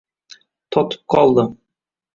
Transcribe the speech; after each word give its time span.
Totib 0.77 1.05
qoldi 1.17 1.49